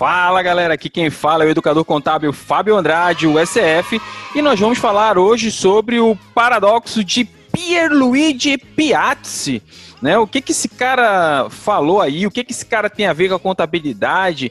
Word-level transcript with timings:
Fala 0.00 0.40
galera, 0.40 0.72
aqui 0.72 0.88
quem 0.88 1.10
fala 1.10 1.44
é 1.44 1.46
o 1.46 1.50
educador 1.50 1.84
contábil 1.84 2.32
Fábio 2.32 2.74
Andrade, 2.74 3.26
o 3.26 3.34
SF, 3.38 4.00
e 4.34 4.40
nós 4.40 4.58
vamos 4.58 4.78
falar 4.78 5.18
hoje 5.18 5.50
sobre 5.50 6.00
o 6.00 6.16
paradoxo 6.34 7.04
de 7.04 7.26
Pierluigi 7.26 8.56
Piazzi. 8.56 9.62
Né? 10.00 10.16
O 10.16 10.26
que, 10.26 10.40
que 10.40 10.52
esse 10.52 10.70
cara 10.70 11.50
falou 11.50 12.00
aí? 12.00 12.26
O 12.26 12.30
que, 12.30 12.42
que 12.42 12.50
esse 12.50 12.64
cara 12.64 12.88
tem 12.88 13.06
a 13.08 13.12
ver 13.12 13.28
com 13.28 13.34
a 13.34 13.38
contabilidade? 13.38 14.50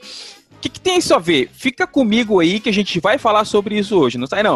O 0.55 0.59
que, 0.61 0.69
que 0.69 0.79
tem 0.79 0.99
isso 0.99 1.15
a 1.15 1.19
ver? 1.19 1.49
Fica 1.51 1.87
comigo 1.87 2.39
aí 2.39 2.59
que 2.59 2.69
a 2.69 2.73
gente 2.73 2.99
vai 2.99 3.17
falar 3.17 3.43
sobre 3.43 3.75
isso 3.75 3.97
hoje, 3.97 4.19
não 4.19 4.27
sai 4.27 4.43
não. 4.43 4.55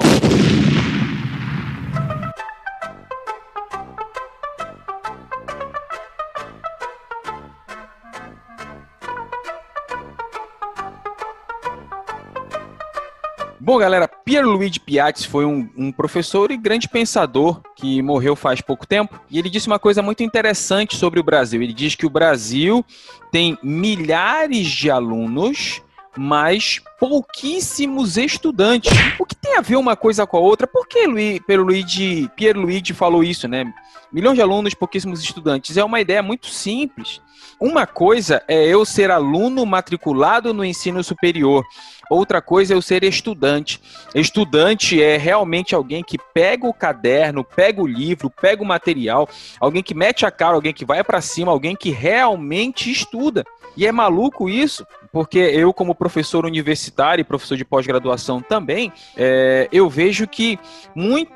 Bom, 13.65 13.77
galera, 13.77 14.09
Pierluigi 14.09 14.77
Piatti 14.77 15.25
foi 15.25 15.45
um, 15.45 15.69
um, 15.77 15.89
professor 15.89 16.51
e 16.51 16.57
grande 16.57 16.89
pensador 16.89 17.61
que 17.77 18.01
morreu 18.01 18.35
faz 18.35 18.59
pouco 18.59 18.85
tempo. 18.85 19.17
E 19.31 19.39
ele 19.39 19.49
disse 19.49 19.67
uma 19.67 19.79
coisa 19.79 20.01
muito 20.01 20.21
interessante 20.21 20.97
sobre 20.97 21.17
o 21.17 21.23
Brasil. 21.23 21.61
Ele 21.61 21.71
diz 21.71 21.95
que 21.95 22.05
o 22.05 22.09
Brasil 22.09 22.83
tem 23.31 23.57
milhares 23.63 24.67
de 24.67 24.91
alunos, 24.91 25.81
mas 26.17 26.81
pouquíssimos 26.99 28.17
estudantes. 28.17 28.91
O 29.19 29.25
que 29.25 29.35
tem 29.35 29.57
a 29.57 29.61
ver 29.61 29.75
uma 29.75 29.95
coisa 29.95 30.25
com 30.25 30.37
a 30.37 30.39
outra? 30.39 30.67
Por 30.67 30.87
que 30.87 31.05
Luiz, 31.07 31.39
Pierluigi, 31.45 32.29
Pierluigi 32.35 32.93
falou 32.93 33.23
isso, 33.23 33.47
né? 33.47 33.71
Milhões 34.11 34.35
de 34.35 34.41
alunos, 34.41 34.73
pouquíssimos 34.73 35.23
estudantes. 35.23 35.75
É 35.75 35.83
uma 35.83 35.99
ideia 35.99 36.21
muito 36.21 36.47
simples. 36.47 37.19
Uma 37.59 37.87
coisa 37.87 38.43
é 38.47 38.63
eu 38.67 38.85
ser 38.85 39.09
aluno 39.09 39.65
matriculado 39.65 40.53
no 40.53 40.63
ensino 40.63 41.03
superior. 41.03 41.65
Outra 42.09 42.41
coisa 42.41 42.73
é 42.73 42.75
eu 42.75 42.81
ser 42.81 43.03
estudante. 43.03 43.81
Estudante 44.13 45.01
é 45.01 45.17
realmente 45.17 45.73
alguém 45.73 46.03
que 46.03 46.17
pega 46.33 46.67
o 46.67 46.73
caderno, 46.73 47.43
pega 47.43 47.81
o 47.81 47.87
livro, 47.87 48.29
pega 48.29 48.61
o 48.61 48.65
material, 48.65 49.27
alguém 49.59 49.81
que 49.81 49.95
mete 49.95 50.25
a 50.25 50.31
cara, 50.31 50.53
alguém 50.53 50.73
que 50.73 50.85
vai 50.85 51.03
para 51.03 51.21
cima, 51.21 51.51
alguém 51.51 51.75
que 51.75 51.89
realmente 51.89 52.91
estuda. 52.91 53.43
E 53.75 53.87
é 53.87 53.91
maluco 53.91 54.49
isso, 54.49 54.85
porque 55.11 55.37
eu, 55.37 55.73
como 55.73 55.95
professor 55.95 56.45
universitário 56.45 57.21
e 57.21 57.25
professor 57.25 57.57
de 57.57 57.65
pós-graduação 57.65 58.41
também, 58.41 58.91
é, 59.15 59.67
eu 59.71 59.89
vejo 59.89 60.27
que 60.27 60.59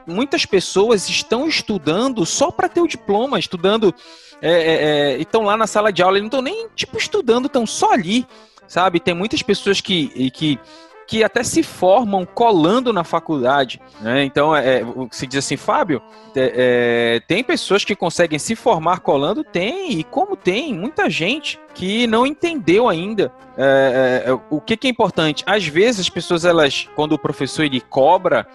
muitas 0.06 0.46
pessoas 0.46 1.10
estão 1.10 1.48
estudando 1.48 2.26
só 2.26 2.52
para 2.52 2.70
ter 2.70 2.82
o 2.82 2.88
diploma, 2.88 3.40
estudando, 3.40 3.94
é, 4.42 4.52
é, 4.52 5.14
é 5.14 5.18
estão 5.18 5.44
lá 5.44 5.58
na 5.58 5.68
sala 5.68 5.92
de 5.92 6.04
aula, 6.04 6.18
e 6.18 6.22
não 6.22 6.28
estão 6.28 6.42
nem 6.42 6.68
tipo 6.76 6.98
estudando, 6.98 7.48
estão 7.48 7.66
só 7.66 7.94
ali 7.94 8.26
sabe? 8.68 9.00
Tem 9.00 9.14
muitas 9.14 9.42
pessoas 9.42 9.80
que, 9.80 10.30
que, 10.32 10.60
que 11.08 11.24
até 11.24 11.42
se 11.42 11.64
formam 11.64 12.26
colando 12.26 12.92
na 12.92 13.06
faculdade, 13.06 13.82
né? 14.02 14.26
Então, 14.26 14.54
é, 14.54 14.84
se 15.10 15.26
diz 15.26 15.46
assim, 15.46 15.56
Fábio, 15.56 16.02
é, 16.36 17.16
é, 17.16 17.20
tem 17.22 17.42
pessoas 17.44 17.86
que 17.86 17.96
conseguem 17.96 18.38
se 18.38 18.56
formar 18.58 19.00
colando? 19.00 19.42
Tem, 19.42 19.94
e 19.94 20.04
como 20.04 20.36
tem, 20.36 20.74
muita 20.74 21.10
gente 21.10 21.58
que 21.74 22.06
não 22.08 22.28
entendeu 22.28 22.90
ainda 22.90 23.32
é, 23.58 24.24
é, 24.26 24.30
é, 24.30 24.40
o 24.50 24.60
que, 24.60 24.76
que 24.76 24.88
é 24.88 24.92
importante. 24.92 25.44
Às 25.48 25.66
vezes 25.66 26.02
as 26.02 26.10
pessoas, 26.10 26.44
elas, 26.44 26.90
quando 26.94 27.14
o 27.14 27.20
professor 27.20 27.64
ele 27.64 27.80
cobra 27.80 28.46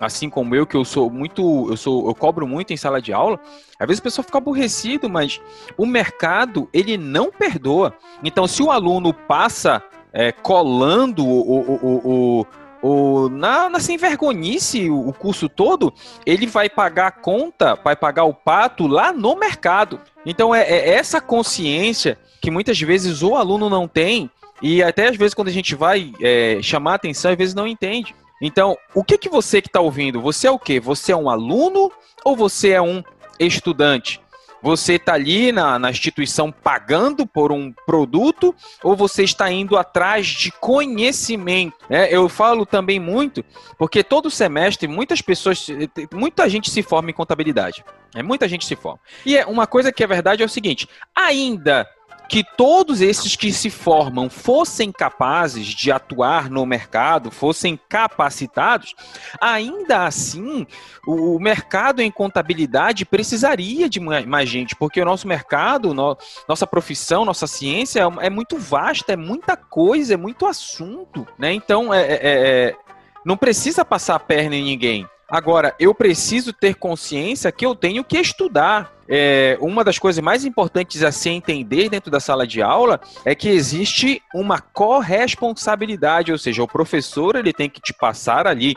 assim 0.00 0.30
como 0.30 0.54
eu, 0.54 0.64
que 0.64 0.76
eu 0.76 0.84
sou 0.84 1.10
muito, 1.10 1.66
eu 1.68 1.76
sou, 1.76 2.08
eu 2.08 2.14
cobro 2.14 2.46
muito 2.46 2.72
em 2.72 2.76
sala 2.76 3.02
de 3.02 3.12
aula, 3.12 3.40
às 3.78 3.86
vezes 3.86 4.00
a 4.00 4.04
pessoa 4.04 4.24
fica 4.24 4.38
aborrecido, 4.38 5.10
mas 5.10 5.40
o 5.76 5.84
mercado, 5.84 6.68
ele 6.72 6.96
não 6.96 7.32
perdoa. 7.32 7.92
Então, 8.22 8.46
se 8.46 8.62
o 8.62 8.70
aluno 8.70 9.12
passa 9.12 9.82
é, 10.12 10.32
colando 10.32 11.26
o, 11.26 11.60
o, 11.60 12.46
o, 12.82 13.26
o 13.26 13.28
na, 13.28 13.68
na 13.68 13.80
sem 13.80 13.96
vergonhice 13.96 14.90
o, 14.90 15.12
curso 15.12 15.48
todo, 15.48 15.92
ele 16.24 16.46
vai 16.46 16.68
pagar 16.68 17.08
a 17.08 17.12
conta, 17.12 17.74
vai 17.82 17.96
pagar 17.96 18.24
o 18.24 18.34
pato 18.34 18.86
lá 18.86 19.12
no 19.12 19.36
mercado. 19.36 20.00
Então, 20.24 20.54
é, 20.54 20.62
é 20.62 20.90
essa 20.90 21.20
consciência 21.20 22.18
que 22.40 22.50
muitas 22.50 22.80
vezes 22.80 23.22
o 23.22 23.34
aluno 23.34 23.68
não 23.68 23.88
tem, 23.88 24.30
e 24.62 24.82
até 24.82 25.08
às 25.08 25.16
vezes 25.16 25.34
quando 25.34 25.48
a 25.48 25.52
gente 25.52 25.74
vai 25.74 26.12
é, 26.20 26.58
chamar 26.62 26.94
atenção, 26.94 27.30
às 27.30 27.36
vezes 27.36 27.54
não 27.54 27.66
entende. 27.66 28.14
Então, 28.40 28.76
o 28.94 29.02
que 29.02 29.18
que 29.18 29.28
você 29.28 29.60
que 29.60 29.68
está 29.68 29.80
ouvindo? 29.80 30.20
Você 30.20 30.46
é 30.46 30.50
o 30.50 30.58
quê? 30.58 30.78
Você 30.78 31.12
é 31.12 31.16
um 31.16 31.28
aluno 31.28 31.90
ou 32.24 32.36
você 32.36 32.70
é 32.70 32.82
um 32.82 33.02
estudante? 33.38 34.20
Você 34.62 34.94
está 34.94 35.14
ali 35.14 35.52
na, 35.52 35.78
na 35.78 35.90
instituição 35.90 36.50
pagando 36.50 37.26
por 37.26 37.52
um 37.52 37.72
produto 37.86 38.54
ou 38.82 38.96
você 38.96 39.22
está 39.22 39.50
indo 39.50 39.76
atrás 39.76 40.26
de 40.26 40.50
conhecimento? 40.52 41.76
É, 41.88 42.14
eu 42.14 42.28
falo 42.28 42.66
também 42.66 42.98
muito, 42.98 43.44
porque 43.78 44.02
todo 44.02 44.30
semestre 44.30 44.88
muitas 44.88 45.22
pessoas, 45.22 45.66
muita 46.12 46.48
gente 46.48 46.70
se 46.70 46.82
forma 46.82 47.10
em 47.10 47.14
contabilidade. 47.14 47.84
É, 48.14 48.22
muita 48.22 48.48
gente 48.48 48.64
se 48.64 48.74
forma. 48.74 49.00
E 49.24 49.36
é 49.36 49.46
uma 49.46 49.66
coisa 49.66 49.92
que 49.92 50.02
é 50.02 50.06
verdade 50.06 50.42
é 50.42 50.46
o 50.46 50.48
seguinte: 50.48 50.88
ainda 51.14 51.86
que 52.28 52.44
todos 52.56 53.00
esses 53.00 53.34
que 53.36 53.52
se 53.52 53.70
formam 53.70 54.28
fossem 54.28 54.92
capazes 54.92 55.66
de 55.66 55.90
atuar 55.90 56.50
no 56.50 56.66
mercado, 56.66 57.30
fossem 57.30 57.78
capacitados, 57.88 58.94
ainda 59.40 60.04
assim 60.04 60.66
o 61.06 61.38
mercado 61.38 62.00
em 62.00 62.10
contabilidade 62.10 63.06
precisaria 63.06 63.88
de 63.88 63.98
mais 63.98 64.48
gente, 64.48 64.76
porque 64.76 65.00
o 65.00 65.04
nosso 65.04 65.26
mercado, 65.26 65.94
nossa 65.94 66.66
profissão, 66.66 67.24
nossa 67.24 67.46
ciência 67.46 68.00
é, 68.00 68.26
é 68.26 68.30
muito 68.30 68.58
vasta, 68.58 69.14
é 69.14 69.16
muita 69.16 69.56
coisa, 69.56 70.14
é 70.14 70.16
muito 70.16 70.44
assunto, 70.44 71.26
né? 71.38 71.52
Então, 71.54 71.92
é, 71.94 72.02
é, 72.02 72.18
é 72.22 72.76
não 73.24 73.36
precisa 73.36 73.84
passar 73.84 74.14
a 74.14 74.20
perna 74.20 74.56
em 74.56 74.64
ninguém. 74.64 75.06
Agora, 75.30 75.74
eu 75.78 75.94
preciso 75.94 76.54
ter 76.54 76.76
consciência 76.76 77.52
que 77.52 77.66
eu 77.66 77.74
tenho 77.74 78.02
que 78.02 78.16
estudar. 78.16 78.94
É, 79.06 79.58
uma 79.60 79.84
das 79.84 79.98
coisas 79.98 80.24
mais 80.24 80.42
importantes 80.42 81.02
a 81.02 81.12
se 81.12 81.28
entender 81.28 81.90
dentro 81.90 82.10
da 82.10 82.18
sala 82.18 82.46
de 82.46 82.62
aula 82.62 82.98
é 83.26 83.34
que 83.34 83.50
existe 83.50 84.22
uma 84.34 84.58
corresponsabilidade, 84.58 86.32
ou 86.32 86.38
seja, 86.38 86.62
o 86.62 86.68
professor 86.68 87.36
ele 87.36 87.52
tem 87.52 87.68
que 87.68 87.80
te 87.80 87.92
passar 87.92 88.46
ali 88.46 88.74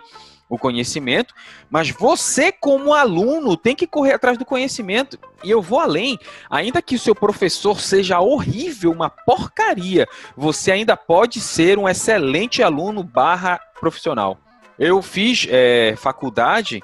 o 0.50 0.57
conhecimento, 0.57 1.34
mas 1.69 1.90
você, 1.90 2.51
como 2.51 2.94
aluno, 2.94 3.56
tem 3.56 3.73
que 3.73 3.88
correr 3.88 4.13
atrás 4.13 4.38
do 4.38 4.44
conhecimento. 4.44 5.17
E 5.41 5.50
eu 5.50 5.61
vou 5.61 5.79
além, 5.79 6.19
ainda 6.50 6.81
que 6.81 6.95
o 6.95 7.00
seu 7.00 7.16
professor 7.16 7.79
seja 7.79 8.19
horrível, 8.19 8.91
uma 8.91 9.09
porcaria, 9.09 10.06
você 10.35 10.73
ainda 10.73 10.97
pode 10.97 11.40
ser 11.40 11.79
um 11.79 11.88
excelente 11.88 12.61
aluno 12.61 13.01
barra 13.01 13.57
profissional. 13.79 14.38
Eu 14.81 15.00
fiz 15.03 15.46
é, 15.47 15.94
faculdade 15.96 16.81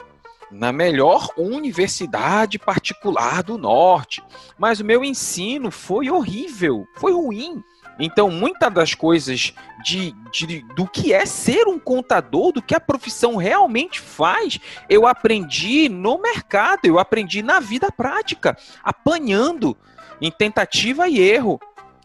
na 0.52 0.72
melhor 0.72 1.30
universidade 1.36 2.60
particular 2.60 3.42
do 3.42 3.58
norte, 3.58 4.24
mas 4.56 4.80
o 4.80 4.86
meu 4.86 5.04
ensino 5.04 5.72
foi 5.72 6.08
horrível, 6.08 6.88
foi 6.96 7.12
ruim. 7.12 7.64
Então, 8.00 8.30
muitas 8.30 8.72
das 8.72 8.94
coisas 8.94 9.52
de, 9.84 10.14
de, 10.32 10.62
do 10.76 10.86
que 10.86 11.12
é 11.12 11.26
ser 11.26 11.68
um 11.68 11.80
contador, 11.80 12.52
do 12.52 12.62
que 12.62 12.76
a 12.76 12.80
profissão 12.80 13.36
realmente 13.36 14.00
faz, 14.00 14.60
eu 14.88 15.08
aprendi 15.08 15.90
no 15.90 16.22
mercado, 16.22 16.82
eu 16.86 17.00
aprendi 17.00 17.42
na 17.42 17.60
vida 17.60 17.92
prática, 17.92 18.56
apanhando 18.84 19.76
em 20.22 20.30
tentativa 20.30 21.10
e 21.10 21.20
erro, 21.20 21.60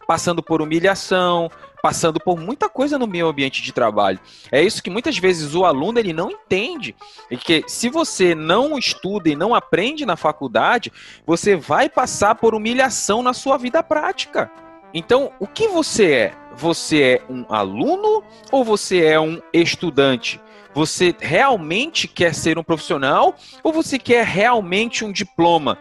passando 0.07 0.41
por 0.41 0.59
humilhação, 0.59 1.51
passando 1.83 2.17
por 2.17 2.39
muita 2.39 2.69
coisa 2.69 2.97
no 2.97 3.05
meu 3.05 3.27
ambiente 3.27 3.61
de 3.61 3.73
trabalho. 3.73 4.17
É 4.49 4.63
isso 4.63 4.81
que 4.81 4.89
muitas 4.89 5.17
vezes 5.17 5.53
o 5.53 5.65
aluno 5.65 5.99
ele 5.99 6.13
não 6.13 6.31
entende. 6.31 6.95
E 7.29 7.35
que 7.35 7.65
se 7.67 7.89
você 7.89 8.33
não 8.33 8.77
estuda 8.77 9.27
e 9.27 9.35
não 9.35 9.53
aprende 9.53 10.05
na 10.05 10.15
faculdade, 10.15 10.93
você 11.25 11.57
vai 11.57 11.89
passar 11.89 12.35
por 12.35 12.55
humilhação 12.55 13.21
na 13.21 13.33
sua 13.33 13.57
vida 13.57 13.83
prática. 13.83 14.49
Então, 14.93 15.33
o 15.41 15.45
que 15.45 15.67
você 15.67 16.11
é? 16.11 16.33
Você 16.55 17.01
é 17.03 17.21
um 17.29 17.45
aluno 17.49 18.23
ou 18.49 18.63
você 18.63 19.03
é 19.03 19.19
um 19.19 19.41
estudante? 19.51 20.39
Você 20.73 21.13
realmente 21.19 22.07
quer 22.07 22.33
ser 22.33 22.57
um 22.57 22.63
profissional 22.63 23.35
ou 23.61 23.73
você 23.73 23.99
quer 23.99 24.25
realmente 24.25 25.03
um 25.03 25.11
diploma? 25.11 25.77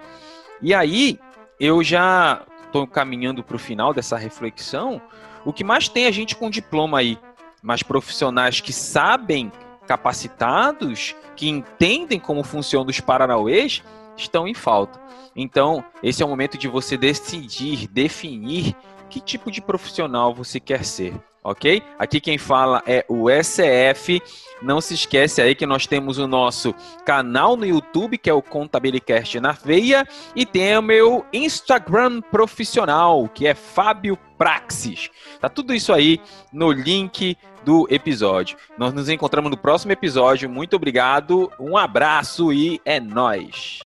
E 0.61 0.75
aí, 0.75 1.17
eu 1.61 1.81
já 1.85 2.43
estou 2.73 2.87
caminhando 2.87 3.45
para 3.45 3.57
o 3.57 3.59
final 3.59 3.93
dessa 3.93 4.17
reflexão, 4.17 5.01
o 5.45 5.53
que 5.53 5.63
mais 5.63 5.89
tem 5.89 6.07
a 6.07 6.11
gente 6.11 6.35
com 6.35 6.49
diploma 6.49 6.99
aí, 6.99 7.19
mas 7.63 7.83
profissionais 7.83 8.63
que 8.63 8.73
sabem, 8.73 9.53
capacitados, 9.87 11.15
que 11.37 11.49
entendem 11.49 12.19
como 12.19 12.43
funcionam 12.43 12.89
os 12.89 12.99
paranauês, 12.99 13.83
estão 14.17 14.49
em 14.49 14.55
falta. 14.55 14.99
Então, 15.37 15.85
esse 16.03 16.23
é 16.23 16.27
o 16.27 16.29
momento 16.29 16.57
de 16.57 16.67
você 16.67 16.97
decidir, 16.97 17.87
definir 17.89 18.75
que 19.11 19.21
tipo 19.21 19.51
de 19.51 19.61
profissional 19.61 20.35
você 20.35 20.59
quer 20.59 20.83
ser. 20.85 21.15
Ok? 21.43 21.83
Aqui 21.99 22.21
quem 22.21 22.39
fala 22.39 22.83
é 22.87 23.05
o 23.09 23.29
SF. 23.29 24.21
Não 24.61 24.81
se 24.81 24.95
esquece 24.95 25.43
aí 25.43 25.55
que 25.55 25.67
nós 25.67 25.87
temos 25.87 26.19
o 26.19 26.27
nosso 26.27 26.75
canal 27.05 27.57
no 27.57 27.67
YouTube, 27.67 28.17
que 28.17 28.31
é 28.31 28.33
o 28.33 28.43
Contabilicast 28.43 29.41
na 29.41 29.53
Veia, 29.53 30.07
e 30.37 30.47
tem 30.47 30.77
o 30.77 30.83
meu 30.83 31.27
Instagram 31.33 32.21
profissional, 32.21 33.29
que 33.29 33.47
é 33.47 33.55
Fábio 33.55 34.17
Praxis. 34.39 35.11
Tá 35.41 35.49
tudo 35.49 35.75
isso 35.75 35.93
aí 35.93 36.21
no 36.53 36.71
link 36.71 37.37
do 37.65 37.87
episódio. 37.91 38.57
Nós 38.79 38.93
nos 38.93 39.09
encontramos 39.09 39.51
no 39.51 39.57
próximo 39.57 39.93
episódio. 39.93 40.49
Muito 40.49 40.77
obrigado, 40.77 41.51
um 41.59 41.77
abraço 41.77 42.53
e 42.53 42.81
é 42.85 43.01
nós. 43.01 43.81